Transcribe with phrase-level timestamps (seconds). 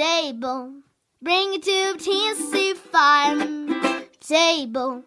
[0.00, 0.80] table.
[1.20, 5.04] Bring it to Tennessee farm table.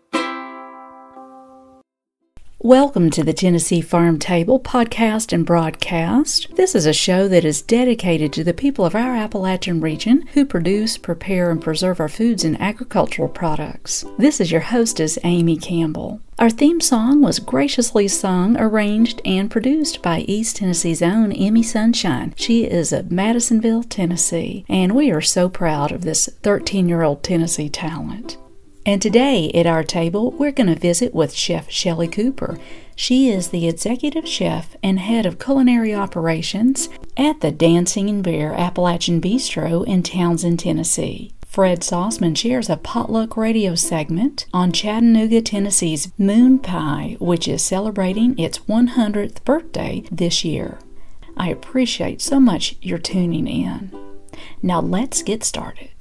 [2.64, 6.48] Welcome to the Tennessee Farm Table podcast and broadcast.
[6.56, 10.46] This is a show that is dedicated to the people of our Appalachian region who
[10.46, 14.06] produce, prepare, and preserve our foods and agricultural products.
[14.18, 16.22] This is your hostess, Amy Campbell.
[16.40, 22.34] Our theme song was graciously sung, arranged, and produced by East Tennessee's own Emi Sunshine.
[22.38, 27.24] She is of Madisonville, Tennessee, and we are so proud of this 13 year old
[27.24, 28.38] Tennessee talent.
[28.86, 32.58] And today at our table, we're going to visit with Chef Shelley Cooper.
[32.96, 39.22] She is the executive chef and head of culinary operations at the Dancing Bear Appalachian
[39.22, 41.34] Bistro in Townsend, Tennessee.
[41.48, 48.38] Fred Sauceman shares a potluck radio segment on Chattanooga, Tennessee's Moon Pie, which is celebrating
[48.38, 50.78] its 100th birthday this year.
[51.38, 53.92] I appreciate so much your tuning in.
[54.62, 55.93] Now let's get started.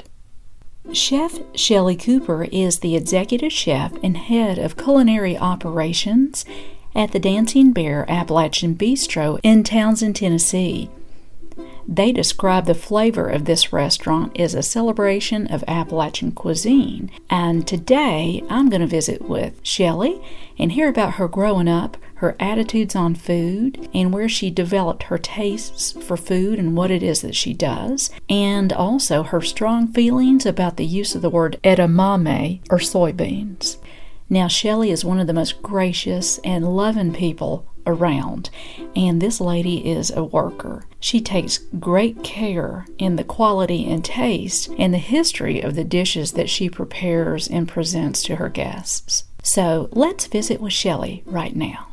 [0.91, 6.45] Chef Shelley Cooper is the executive chef and head of culinary operations
[6.95, 10.91] at the Dancing Bear Appalachian Bistro in Townsend, Tennessee.
[11.89, 17.11] They describe the flavor of this restaurant as a celebration of Appalachian cuisine.
[17.31, 20.21] And today I'm going to visit with Shelley
[20.59, 25.19] and hear about her growing up, her attitudes on food, and where she developed her
[25.19, 30.47] tastes for food and what it is that she does, and also her strong feelings
[30.47, 33.77] about the use of the word edamame or soybeans.
[34.31, 38.51] Now, Shelley is one of the most gracious and loving people around,
[38.95, 40.87] and this lady is a worker.
[41.01, 46.33] She takes great care in the quality and taste and the history of the dishes
[46.33, 49.25] that she prepares and presents to her guests.
[49.43, 51.89] So let's visit with Shelley right now.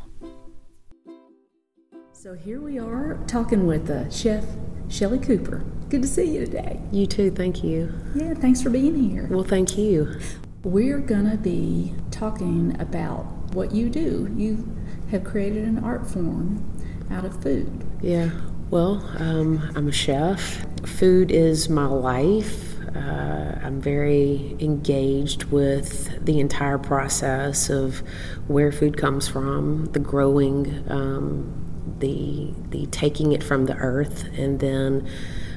[2.22, 4.44] So here we are talking with uh, Chef
[4.90, 5.64] Shelley Cooper.
[5.88, 6.78] Good to see you today.
[6.92, 7.94] You too, thank you.
[8.14, 9.26] Yeah, thanks for being here.
[9.30, 10.20] Well, thank you.
[10.62, 14.30] We're going to be talking about what you do.
[14.36, 14.70] You
[15.10, 16.62] have created an art form
[17.10, 17.86] out of food.
[18.02, 18.28] Yeah,
[18.68, 20.66] well, um, I'm a chef.
[20.84, 22.78] Food is my life.
[22.94, 28.02] Uh, I'm very engaged with the entire process of
[28.46, 31.69] where food comes from, the growing, um,
[32.00, 35.08] the the taking it from the earth, and then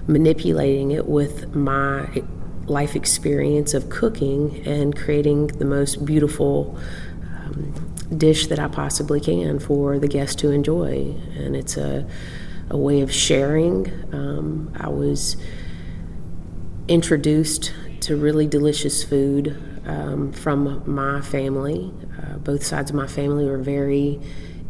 [0.07, 2.23] manipulating it with my
[2.65, 6.77] life experience of cooking and creating the most beautiful
[7.23, 11.13] um, dish that I possibly can for the guests to enjoy.
[11.35, 12.07] And it's a,
[12.69, 13.91] a way of sharing.
[14.13, 15.37] Um, I was
[16.87, 21.91] introduced to really delicious food um, from my family.
[22.21, 24.19] Uh, both sides of my family were very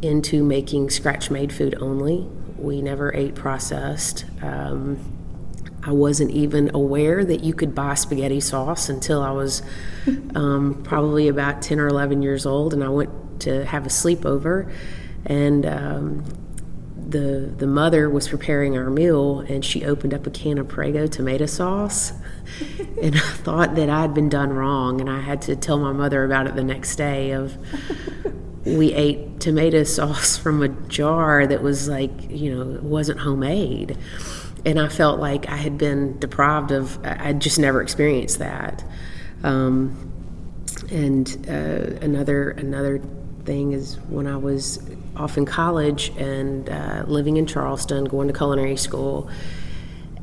[0.04, 2.28] into making scratch made food only.
[2.58, 4.26] We never ate processed.
[4.42, 5.00] Um,
[5.86, 9.62] I wasn't even aware that you could buy spaghetti sauce until I was
[10.36, 14.72] um, probably about 10 or 11 years old, and I went to have a sleepover,
[15.26, 16.24] and um,
[16.96, 21.06] the the mother was preparing our meal, and she opened up a can of Prego
[21.06, 22.14] tomato sauce,
[23.02, 26.24] and I thought that I'd been done wrong, and I had to tell my mother
[26.24, 27.32] about it the next day.
[27.32, 27.58] Of
[28.66, 33.98] we ate tomato sauce from a jar that was like you know wasn't homemade
[34.66, 36.98] and I felt like I had been deprived of.
[37.06, 38.84] I'd just never experienced that.
[39.44, 40.12] Um,
[40.90, 43.02] and uh, another another
[43.44, 44.80] thing is when I was
[45.18, 49.30] off in college and uh, living in Charleston, going to culinary school,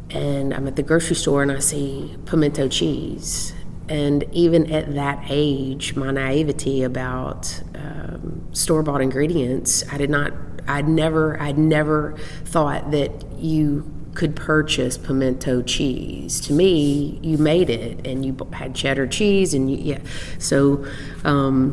[0.09, 3.55] and I'm at the grocery store and I see pimento cheese.
[3.91, 10.33] And even at that age, my naivety about um, store bought ingredients, I did not,
[10.69, 16.41] I'd never, I'd never thought that you could purchase pimento cheese.
[16.43, 19.99] To me, you made it and you had cheddar cheese and you, yeah.
[20.39, 20.87] So
[21.25, 21.73] um,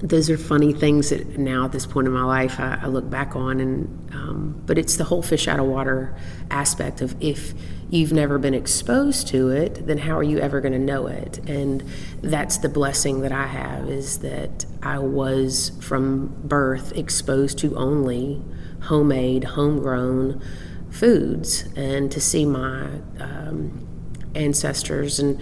[0.00, 3.08] those are funny things that now at this point in my life I, I look
[3.10, 6.16] back on and um, but it's the whole fish out of water
[6.50, 7.54] aspect of if
[7.90, 11.38] you've never been exposed to it then how are you ever going to know it?
[11.48, 11.84] And
[12.20, 18.42] that's the blessing that i have is that i was from birth exposed to only
[18.82, 20.42] homemade homegrown
[20.90, 22.88] foods and to see my
[23.20, 23.86] um,
[24.34, 25.40] ancestors and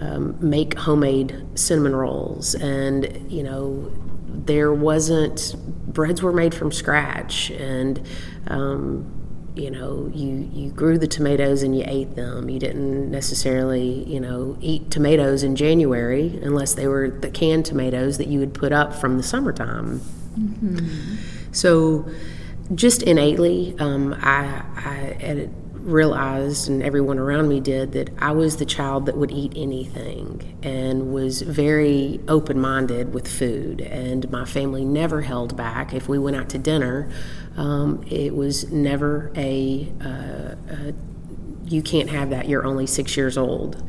[0.00, 2.54] um, make homemade cinnamon rolls.
[2.54, 3.92] And you know
[4.26, 5.54] there wasn't
[5.92, 7.50] breads were made from scratch.
[7.50, 8.06] And
[8.48, 9.23] um,
[9.54, 14.18] you know you you grew the tomatoes and you ate them you didn't necessarily you
[14.18, 18.72] know eat tomatoes in january unless they were the canned tomatoes that you would put
[18.72, 20.00] up from the summertime
[20.38, 21.16] mm-hmm.
[21.52, 22.08] so
[22.74, 25.48] just innately um, I, I
[25.84, 30.58] realized, and everyone around me did, that I was the child that would eat anything
[30.62, 33.82] and was very open minded with food.
[33.82, 35.92] And my family never held back.
[35.92, 37.10] If we went out to dinner,
[37.56, 40.94] um, it was never a, uh, a,
[41.64, 43.82] you can't have that, you're only six years old.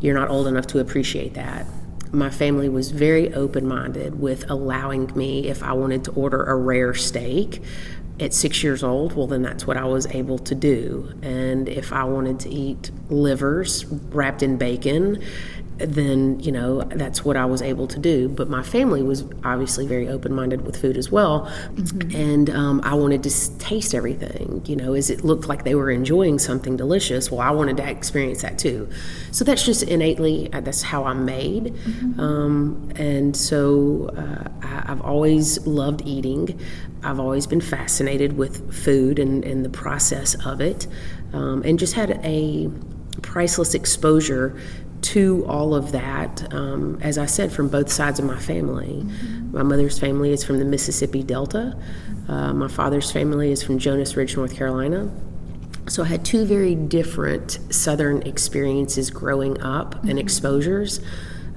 [0.00, 1.66] You're not old enough to appreciate that
[2.12, 6.56] my family was very open minded with allowing me, if I wanted to order a
[6.56, 7.62] rare steak,
[8.18, 11.12] at six years old, well, then that's what I was able to do.
[11.22, 15.22] And if I wanted to eat livers wrapped in bacon,
[15.78, 18.28] then you know that's what I was able to do.
[18.28, 22.16] But my family was obviously very open-minded with food as well, mm-hmm.
[22.16, 24.62] and um, I wanted to taste everything.
[24.66, 27.88] You know, as it looked like they were enjoying something delicious, well, I wanted to
[27.88, 28.88] experience that too.
[29.32, 32.20] So that's just innately uh, that's how I'm made, mm-hmm.
[32.20, 36.58] um, and so uh, I, I've always loved eating.
[37.02, 40.86] I've always been fascinated with food and, and the process of it,
[41.32, 42.68] um, and just had a
[43.22, 44.58] priceless exposure
[45.02, 49.02] to all of that, um, as I said, from both sides of my family.
[49.04, 49.56] Mm-hmm.
[49.56, 51.76] My mother's family is from the Mississippi Delta,
[52.28, 55.10] uh, my father's family is from Jonas Ridge, North Carolina.
[55.88, 60.10] So I had two very different Southern experiences growing up mm-hmm.
[60.10, 61.00] and exposures.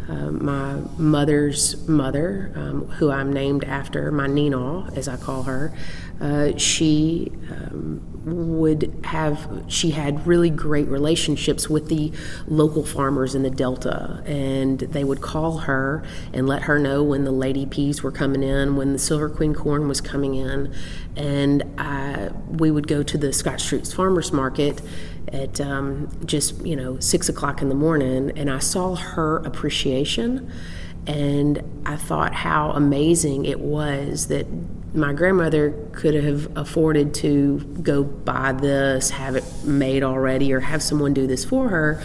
[0.10, 5.72] Uh, my mother's mother, um, who I'm named after, my Nina, as I call her,
[6.20, 12.12] uh, she um, would have she had really great relationships with the
[12.48, 14.22] local farmers in the delta.
[14.26, 16.04] And they would call her
[16.34, 19.54] and let her know when the lady peas were coming in when the silver queen
[19.54, 20.74] corn was coming in.
[21.16, 24.82] And I, we would go to the scott street farmers market
[25.34, 30.52] at um, just you know six o'clock in the morning and i saw her appreciation
[31.08, 34.46] and i thought how amazing it was that
[34.94, 40.82] my grandmother could have afforded to go buy this, have it made already, or have
[40.82, 42.02] someone do this for her.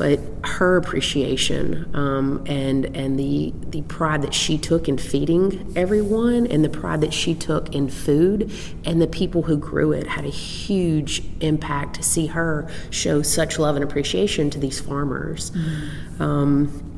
[0.00, 6.46] But her appreciation um, and and the the pride that she took in feeding everyone,
[6.46, 8.50] and the pride that she took in food,
[8.86, 11.96] and the people who grew it had a huge impact.
[11.96, 15.50] To see her show such love and appreciation to these farmers.
[15.50, 16.22] Mm-hmm.
[16.22, 16.90] Um,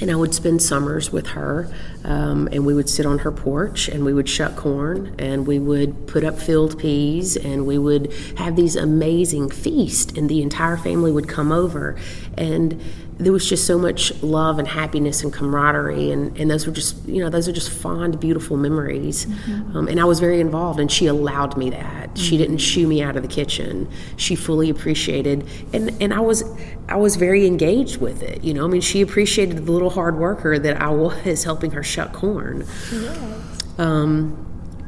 [0.00, 1.68] and I would spend summers with her,
[2.04, 5.58] um, and we would sit on her porch and we would shuck corn and we
[5.58, 10.76] would put up filled peas and we would have these amazing feasts, and the entire
[10.76, 11.96] family would come over.
[12.36, 12.82] And
[13.18, 16.96] there was just so much love and happiness and camaraderie and, and those were just
[17.06, 19.76] you know those are just fond beautiful memories mm-hmm.
[19.76, 22.14] um, and i was very involved and she allowed me that mm-hmm.
[22.16, 26.42] she didn't shoo me out of the kitchen she fully appreciated and and i was
[26.88, 30.16] i was very engaged with it you know i mean she appreciated the little hard
[30.16, 30.88] worker that i
[31.24, 32.66] was helping her shuck corn.
[33.78, 34.40] Um,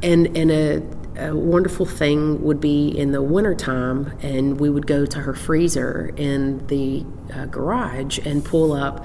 [0.02, 0.82] and and a
[1.18, 6.12] a wonderful thing would be in the wintertime, and we would go to her freezer
[6.16, 9.04] in the uh, garage and pull up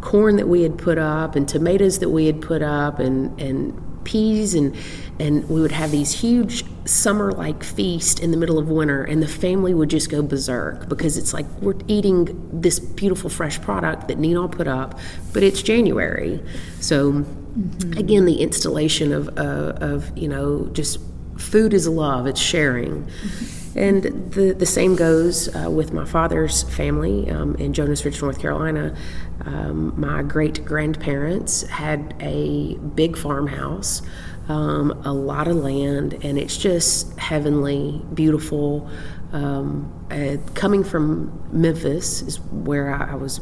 [0.00, 4.04] corn that we had put up and tomatoes that we had put up and, and
[4.04, 4.74] peas and
[5.20, 9.22] and we would have these huge summer like feast in the middle of winter and
[9.22, 14.08] the family would just go berserk because it's like we're eating this beautiful fresh product
[14.08, 14.98] that Nina put up
[15.32, 16.42] but it's January
[16.80, 17.92] so mm-hmm.
[17.98, 20.98] again the installation of uh, of you know just
[21.40, 23.04] food is love, it's sharing.
[23.04, 23.78] Mm-hmm.
[23.78, 28.40] And the, the same goes uh, with my father's family um, in Jonas Ridge, North
[28.40, 28.96] Carolina.
[29.46, 34.02] Um, my great grandparents had a big farmhouse,
[34.50, 38.90] um, a lot of land, and it's just heavenly, beautiful.
[39.32, 43.40] Um, uh, coming from Memphis is where I, I was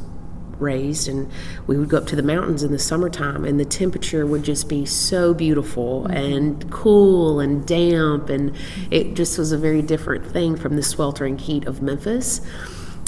[0.58, 1.30] raised, and
[1.66, 4.68] we would go up to the mountains in the summertime, and the temperature would just
[4.68, 6.12] be so beautiful mm-hmm.
[6.12, 8.54] and cool and damp, and
[8.90, 12.42] it just was a very different thing from the sweltering heat of Memphis.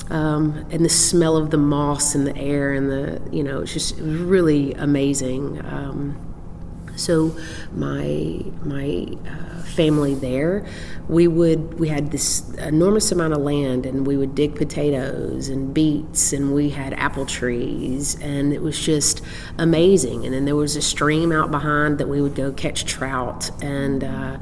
[0.09, 3.75] Um, and the smell of the moss in the air, and the you know, it's
[3.75, 5.65] just it was really amazing.
[5.65, 6.30] Um,
[6.97, 7.37] so
[7.73, 10.67] my my uh, family there,
[11.09, 15.73] we would we had this enormous amount of land, and we would dig potatoes and
[15.73, 19.23] beets, and we had apple trees, and it was just
[19.59, 20.25] amazing.
[20.25, 24.05] And then there was a stream out behind that we would go catch trout and.
[24.05, 24.39] Uh,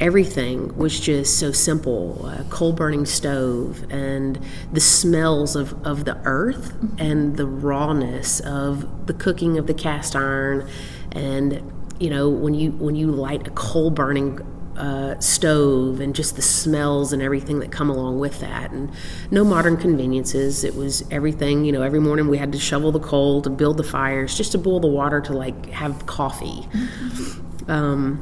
[0.00, 4.40] everything was just so simple a coal burning stove and
[4.72, 10.16] the smells of, of the earth and the rawness of the cooking of the cast
[10.16, 10.68] iron
[11.14, 14.40] and you know when you when you light a coal burning
[14.76, 18.90] uh, stove and just the smells and everything that come along with that and
[19.30, 22.98] no modern conveniences it was everything you know every morning we had to shovel the
[22.98, 27.70] coal to build the fires just to boil the water to like have coffee mm-hmm.
[27.70, 28.20] um,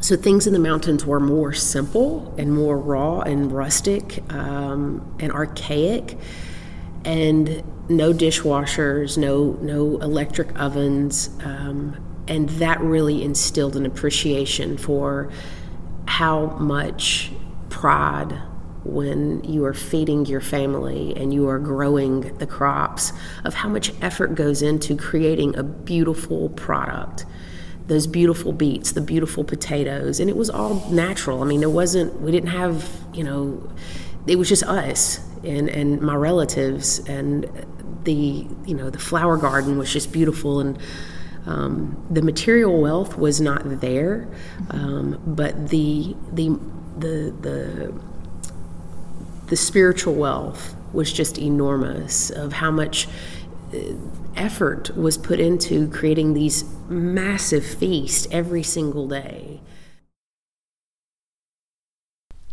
[0.00, 5.32] so things in the mountains were more simple and more raw and rustic um, and
[5.32, 6.16] archaic
[7.06, 11.96] and no dishwashers no no electric ovens um,
[12.28, 15.30] and that really instilled an appreciation for
[16.06, 17.30] how much
[17.70, 18.32] pride
[18.84, 23.12] when you are feeding your family and you are growing the crops
[23.44, 27.26] of how much effort goes into creating a beautiful product.
[27.88, 31.42] Those beautiful beets the beautiful potatoes and it was all natural.
[31.42, 33.70] I mean it wasn't we didn't have you know
[34.26, 37.48] it was just us and and my relatives and
[38.04, 40.78] the you know the flower garden was just beautiful and
[41.46, 44.28] um, the material wealth was not there,
[44.70, 46.58] um, but the the
[46.98, 47.94] the the
[49.46, 53.06] the spiritual wealth was just enormous of how much
[53.72, 53.78] uh,
[54.34, 59.60] effort was put into creating these massive feasts every single day.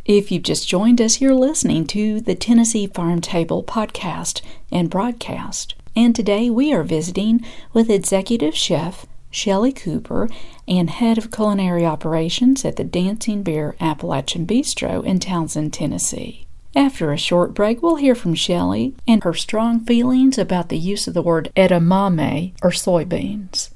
[0.06, 4.42] If you've just joined us, you're listening to the Tennessee Farm Table podcast
[4.72, 10.28] and broadcast and today we are visiting with Executive Chef Shelley Cooper
[10.68, 16.48] and Head of Culinary Operations at the Dancing Bear Appalachian Bistro in Townsend, Tennessee.
[16.76, 21.08] After a short break, we'll hear from Shelley and her strong feelings about the use
[21.08, 23.70] of the word edamame or soybeans.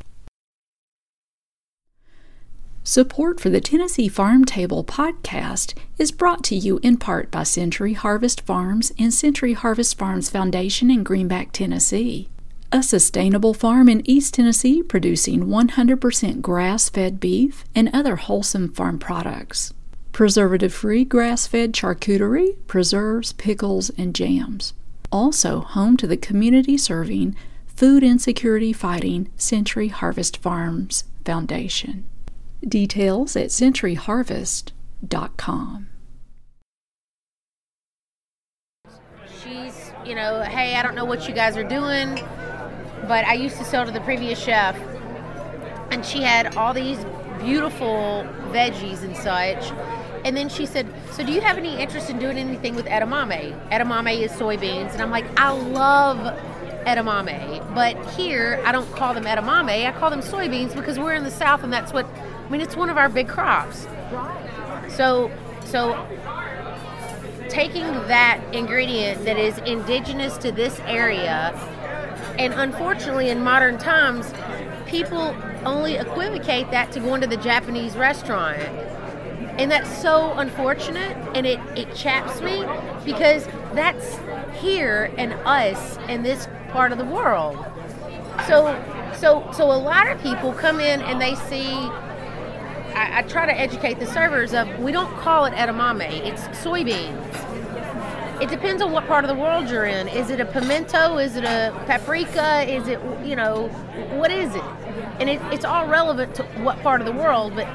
[2.90, 7.92] Support for the Tennessee Farm Table podcast is brought to you in part by Century
[7.92, 12.30] Harvest Farms and Century Harvest Farms Foundation in Greenback, Tennessee.
[12.72, 19.00] A sustainable farm in East Tennessee producing 100% grass fed beef and other wholesome farm
[19.00, 19.74] products.
[20.14, 24.74] Preservative free grass fed charcuterie, preserves, pickles, and jams.
[25.12, 32.06] Also home to the community serving, food insecurity fighting Century Harvest Farms Foundation.
[32.68, 35.88] Details at centuryharvest.com.
[39.42, 42.16] She's, you know, hey, I don't know what you guys are doing,
[43.08, 44.78] but I used to sell to the previous chef,
[45.92, 47.00] and she had all these
[47.40, 49.72] beautiful veggies and such.
[50.26, 53.58] And then she said, So do you have any interest in doing anything with edamame?
[53.70, 54.92] Edamame is soybeans.
[54.92, 56.18] And I'm like, I love
[56.86, 57.74] edamame.
[57.74, 61.32] But here, I don't call them edamame, I call them soybeans because we're in the
[61.32, 62.08] South and that's what
[62.48, 63.88] I mean, it's one of our big crops.
[64.88, 65.30] So,
[65.66, 66.08] so
[67.50, 71.52] taking that ingredient that is indigenous to this area,
[72.40, 74.34] and unfortunately, in modern times,
[74.86, 75.36] people
[75.66, 78.62] only equivocate that to going to the Japanese restaurant.
[79.60, 82.64] And that's so unfortunate, and it, it chaps me
[83.04, 84.18] because that's
[84.62, 87.58] here and us in this part of the world.
[88.48, 88.82] So,
[89.18, 91.90] so, so a lot of people come in and they see
[92.98, 98.42] I, I, try to educate the servers of we don't call it edamame, it's soybeans.
[98.42, 100.08] It depends on what part of the world you're in.
[100.08, 101.18] Is it a pimento?
[101.18, 102.64] Is it a paprika?
[102.68, 103.68] Is it, you know,
[104.18, 104.64] what is it?
[105.20, 107.68] And it, it's all relevant to what part of the world, but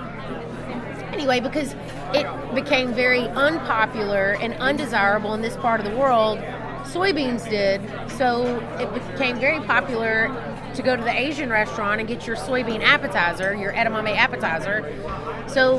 [1.12, 1.76] anyway, because
[2.14, 6.38] it became very unpopular and undesirable in this part of the world,
[6.83, 7.81] soybeans did.
[8.11, 10.26] So it became very popular
[10.75, 14.93] to go to the Asian restaurant and get your soybean appetizer, your edamame appetizer.
[15.49, 15.79] So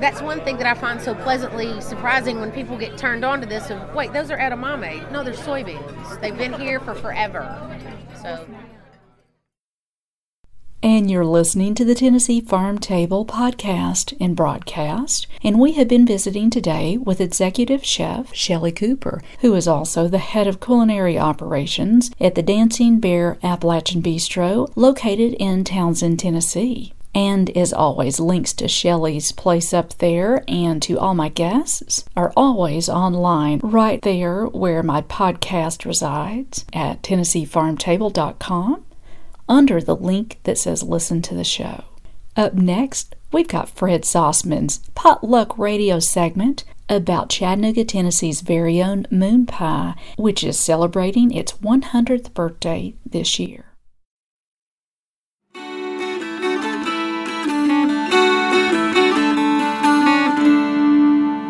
[0.00, 3.46] that's one thing that I find so pleasantly surprising when people get turned on to
[3.46, 5.10] this of wait, those are edamame.
[5.10, 6.20] No, they're soybeans.
[6.20, 7.78] They've been here for forever.
[8.22, 8.46] So
[10.82, 15.26] And you're listening to the Tennessee Farm Table podcast and broadcast.
[15.44, 20.16] And we have been visiting today with Executive Chef Shelley Cooper, who is also the
[20.16, 26.94] head of culinary operations at the Dancing Bear Appalachian Bistro located in Townsend, Tennessee.
[27.14, 32.32] And as always, links to Shelley's place up there and to all my guests are
[32.34, 38.84] always online right there where my podcast resides at TennesseeFarmTable.com
[39.50, 41.84] under the link that says Listen to the Show.
[42.36, 49.46] Up next, we've got Fred Sauceman's Potluck Radio segment about Chattanooga, Tennessee's very own Moon
[49.46, 53.66] Pie, which is celebrating its 100th birthday this year.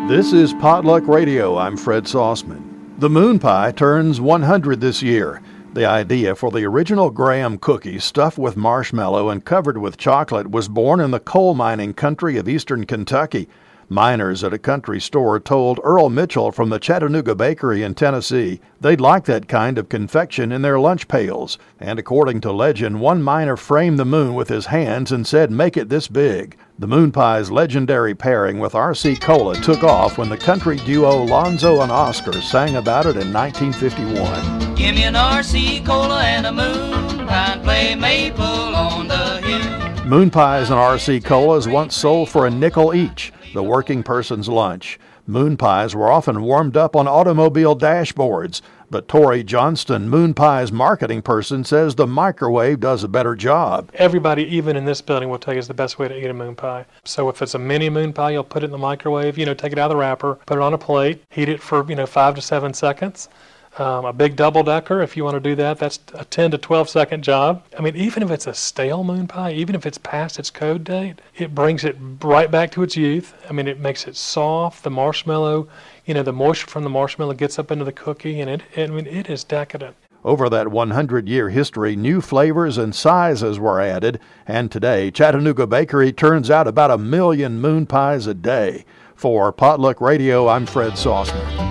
[0.07, 1.57] This is Potluck Radio.
[1.57, 2.99] I'm Fred Sossman.
[2.99, 5.41] The Moon Pie turns 100 this year.
[5.73, 10.67] The idea for the original Graham cookie stuffed with marshmallow and covered with chocolate was
[10.67, 13.47] born in the coal mining country of eastern Kentucky.
[13.87, 18.99] Miners at a country store told Earl Mitchell from the Chattanooga Bakery in Tennessee they'd
[18.99, 21.57] like that kind of confection in their lunch pails.
[21.79, 25.77] And according to legend, one miner framed the moon with his hands and said, Make
[25.77, 26.57] it this big.
[26.81, 29.17] The Moon Pie's legendary pairing with R.C.
[29.17, 34.73] Cola took off when the country duo Lonzo and Oscar sang about it in 1951.
[34.73, 40.05] Give me an RC Cola and a moon pie, play maple on the hill.
[40.07, 44.99] Moon pies and RC Colas once sold for a nickel each, the working person's lunch.
[45.27, 48.61] Moon pies were often warmed up on automobile dashboards,
[48.91, 53.89] but Tori Johnston, Moon Pie's marketing person, says the microwave does a better job.
[53.95, 56.33] Everybody, even in this building, will tell you it's the best way to eat a
[56.33, 56.85] moon pie.
[57.05, 59.53] So if it's a mini moon pie, you'll put it in the microwave, you know,
[59.53, 61.95] take it out of the wrapper, put it on a plate, heat it for, you
[61.95, 63.29] know, five to seven seconds.
[63.77, 66.57] Um, a big double decker, if you want to do that, that's a 10 to
[66.57, 67.63] 12 second job.
[67.77, 70.83] I mean, even if it's a stale moon pie, even if it's past its code
[70.83, 73.33] date, it brings it right back to its youth.
[73.49, 74.83] I mean, it makes it soft.
[74.83, 75.69] The marshmallow,
[76.05, 78.87] you know, the moisture from the marshmallow gets up into the cookie, and it, I
[78.87, 79.95] mean, it is decadent.
[80.23, 86.11] Over that 100 year history, new flavors and sizes were added, and today Chattanooga Bakery
[86.11, 88.85] turns out about a million moon pies a day.
[89.15, 91.70] For Potluck Radio, I'm Fred Sauceman.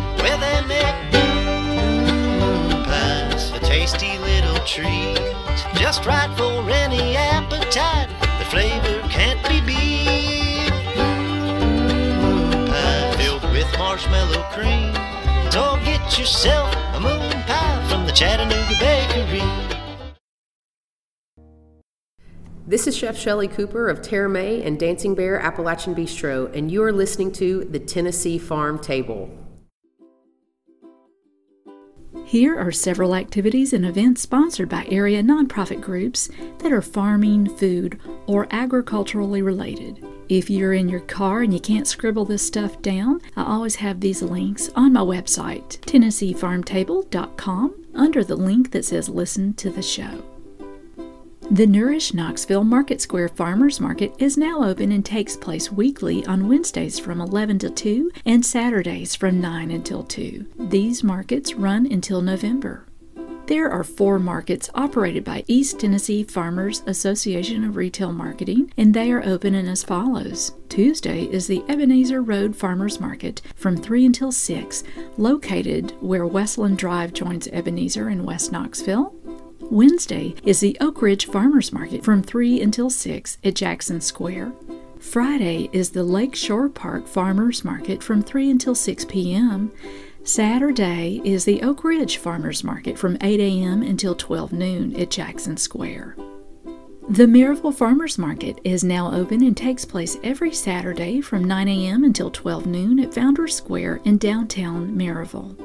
[16.20, 19.40] Yourself a moon pie from the Chattanooga Bakery.
[22.66, 26.82] This is Chef Shelley Cooper of Terra Mae and Dancing Bear Appalachian Bistro, and you
[26.82, 29.30] are listening to the Tennessee Farm Table.
[32.26, 36.28] Here are several activities and events sponsored by area nonprofit groups
[36.58, 40.04] that are farming, food, or agriculturally related.
[40.30, 43.98] If you're in your car and you can't scribble this stuff down, I always have
[43.98, 50.22] these links on my website, TennesseeFarmTable.com, under the link that says Listen to the Show.
[51.50, 56.46] The Nourish Knoxville Market Square Farmers Market is now open and takes place weekly on
[56.46, 60.46] Wednesdays from 11 to 2 and Saturdays from 9 until 2.
[60.60, 62.84] These markets run until November.
[63.50, 69.10] There are four markets operated by East Tennessee Farmers Association of Retail Marketing, and they
[69.10, 70.52] are open and as follows.
[70.68, 74.84] Tuesday is the Ebenezer Road Farmers Market from 3 until 6,
[75.16, 79.12] located where Westland Drive joins Ebenezer in West Knoxville.
[79.62, 84.52] Wednesday is the Oak Ridge Farmers Market from 3 until 6 at Jackson Square.
[85.00, 89.72] Friday is the Lake Shore Park Farmers Market from 3 until 6 p.m.
[90.22, 93.82] Saturday is the Oak Ridge Farmers Market from 8 a.m.
[93.82, 96.14] until 12 noon at Jackson Square.
[97.08, 102.04] The Maryville Farmers Market is now open and takes place every Saturday from 9 a.m.
[102.04, 105.56] until 12 noon at Founders Square in downtown Maryville.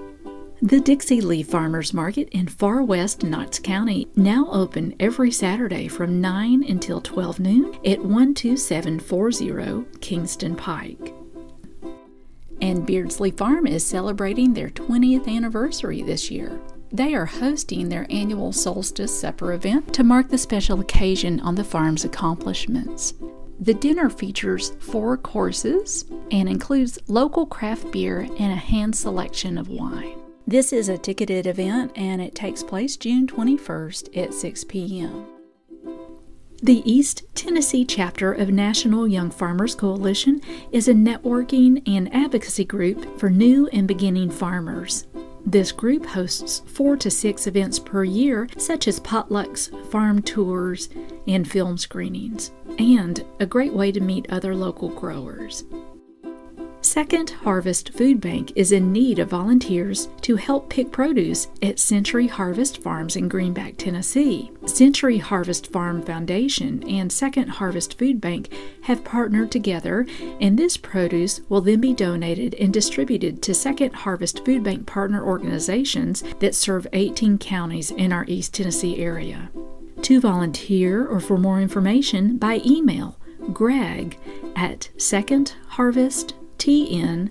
[0.61, 6.21] The Dixie Lee Farmers Market in far west Knox County, now open every Saturday from
[6.21, 11.13] 9 until 12 noon at 12740 Kingston Pike.
[12.61, 16.59] And Beardsley Farm is celebrating their 20th anniversary this year.
[16.91, 21.63] They are hosting their annual Solstice Supper event to mark the special occasion on the
[21.63, 23.13] farm's accomplishments.
[23.59, 29.69] The dinner features four courses and includes local craft beer and a hand selection of
[29.69, 30.17] wine.
[30.47, 35.25] This is a ticketed event and it takes place June 21st at 6 p.m.
[36.63, 40.41] The East Tennessee chapter of National Young Farmers Coalition
[40.71, 45.05] is a networking and advocacy group for new and beginning farmers.
[45.45, 50.89] This group hosts four to six events per year, such as potlucks, farm tours,
[51.27, 55.65] and film screenings, and a great way to meet other local growers.
[56.95, 62.25] Second Harvest Food Bank is in need of volunteers to help pick produce at Century
[62.25, 64.49] Harvest Farms in Greenback, Tennessee.
[64.65, 68.47] Century Harvest Farm Foundation and Second Harvest Food Bank
[68.83, 70.07] have partnered together,
[70.39, 75.21] and this produce will then be donated and distributed to Second Harvest Food Bank partner
[75.21, 79.51] organizations that serve 18 counties in our East Tennessee area.
[80.03, 83.19] To volunteer or for more information, by email
[83.51, 84.17] greg
[84.55, 87.29] at secondharvest.com tn.org.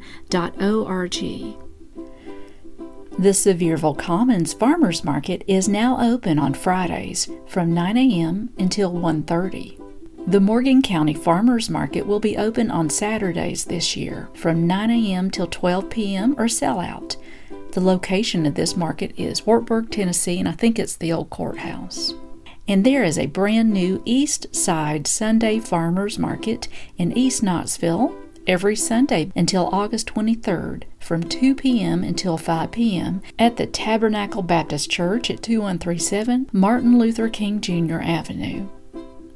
[3.16, 8.50] The Sevierville Commons Farmers Market is now open on Fridays from 9 a.m.
[8.58, 9.80] until 1:30.
[10.26, 15.30] The Morgan County Farmers Market will be open on Saturdays this year from 9 a.m.
[15.30, 16.34] till 12 p.m.
[16.38, 17.16] or sell out.
[17.72, 22.14] The location of this market is Wartburg, Tennessee, and I think it's the old courthouse.
[22.66, 28.14] And there is a brand new East Side Sunday Farmers Market in East Knoxville
[28.46, 32.02] every Sunday until August 23rd from 2 p.m.
[32.02, 33.22] until 5 p.m.
[33.38, 38.00] at the Tabernacle Baptist Church at 2137 Martin Luther King Jr.
[38.00, 38.68] Avenue.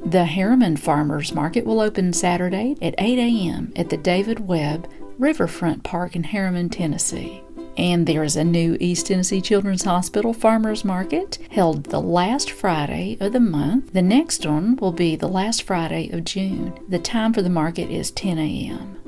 [0.04, 3.72] The Harriman Farmers Market will open Saturday at 8 a.m.
[3.76, 7.42] at the David Webb Riverfront Park in Harriman, Tennessee.
[7.78, 13.16] And there is a new East Tennessee Children's Hospital Farmers Market held the last Friday
[13.20, 13.92] of the month.
[13.92, 16.76] The next one will be the last Friday of June.
[16.88, 18.98] The time for the market is 10 a.m.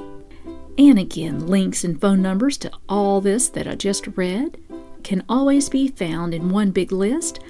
[0.78, 4.56] And again, links and phone numbers to all this that I just read
[5.02, 7.40] can always be found in one big list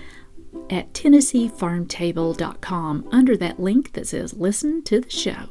[0.71, 5.51] at TennesseeFarmTable.com under that link that says Listen to the Show.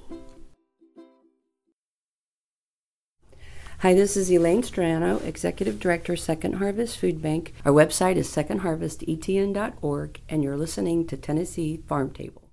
[3.81, 7.53] Hi, this is Elaine Streno, Executive Director, Second Harvest Food Bank.
[7.63, 12.49] Our website is secondharvestetn.org, and you're listening to Tennessee Farm Table.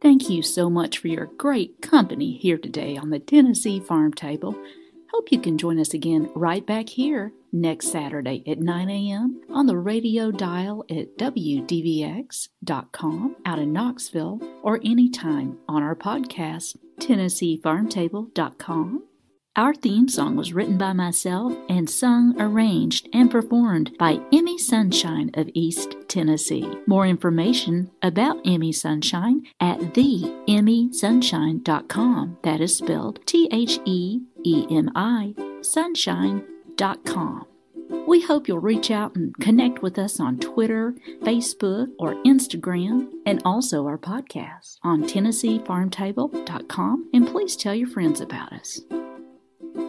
[0.00, 4.54] Thank you so much for your great company here today on the Tennessee Farm Table.
[5.10, 9.40] Hope you can join us again right back here next Saturday at 9 a.m.
[9.50, 12.46] on the radio dial at WDVX.com
[13.44, 19.02] out in Knoxville or anytime on our podcast, TennesseeFarmTable.com
[19.58, 25.32] our theme song was written by myself and sung, arranged, and performed by Emi Sunshine
[25.34, 26.78] of East Tennessee.
[26.86, 32.38] More information about Emi Sunshine at theemisunshine.com.
[32.44, 37.46] That is spelled T H E E M I sunshine.com.
[38.06, 43.42] We hope you'll reach out and connect with us on Twitter, Facebook, or Instagram, and
[43.44, 47.10] also our podcast on TennesseeFarmTable.com.
[47.12, 48.80] And please tell your friends about us.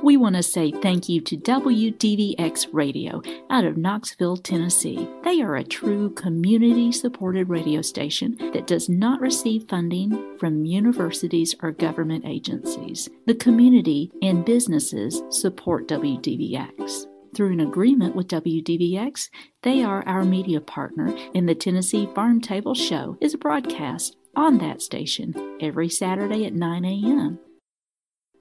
[0.02, 5.10] We want to say thank you to WDVX Radio out of Knoxville, Tennessee.
[5.24, 11.54] They are a true community supported radio station that does not receive funding from universities
[11.62, 13.10] or government agencies.
[13.26, 17.09] The community and businesses support WDVX.
[17.36, 19.30] Through an agreement with WDVX,
[19.64, 24.82] they are our media partner, and the Tennessee Farm Table Show is broadcast on that
[24.82, 27.40] station every Saturday at 9 a.m.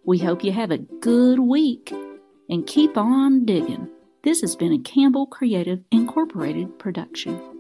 [0.07, 1.93] We hope you have a good week
[2.49, 3.89] and keep on digging.
[4.25, 7.58] This has been a Campbell Creative Incorporated production.